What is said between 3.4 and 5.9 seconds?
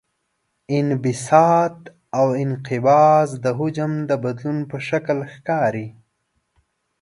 د حجم د بدلون په شکل ښکاري.